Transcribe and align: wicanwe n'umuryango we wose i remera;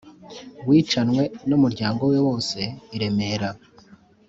wicanwe 0.67 1.23
n'umuryango 1.49 2.01
we 2.11 2.17
wose 2.27 2.59
i 2.95 2.97
remera; 3.01 3.49